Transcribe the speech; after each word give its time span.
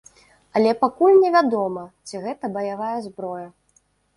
Але 0.59 0.71
пакуль 0.83 1.19
невядома, 1.25 1.83
ці 2.09 2.15
гэта 2.25 2.53
баявая 2.59 2.97
зброя. 3.07 3.47